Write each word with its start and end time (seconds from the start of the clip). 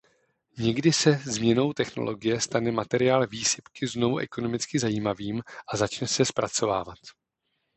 Někdy 0.57 0.93
se 0.93 1.11
změnou 1.13 1.73
technologie 1.73 2.41
stane 2.41 2.71
materiál 2.71 3.27
výsypky 3.27 3.87
znovu 3.87 4.17
ekonomicky 4.17 4.79
zajímavým 4.79 5.41
a 5.73 5.77
začne 5.77 6.07
se 6.07 6.25
zpracovávat. 6.25 6.97